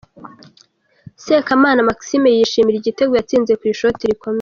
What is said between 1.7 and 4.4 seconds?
Maxime yishimira igitego yatsinze ku ishoti rikomeye.